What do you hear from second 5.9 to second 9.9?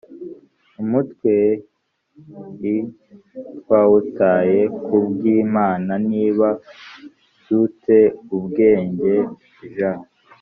niba du te ubwenge j